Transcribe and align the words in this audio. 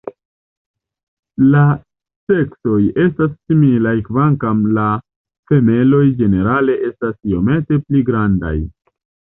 La 1.55 1.61
seksoj 2.31 2.79
estas 3.05 3.35
similaj 3.37 3.93
kvankam 4.09 4.65
la 4.81 4.89
femaloj 5.53 6.05
ĝenerale 6.25 6.83
estas 6.91 7.17
iomete 7.35 7.85
pli 7.87 8.05
grandaj. 8.13 8.59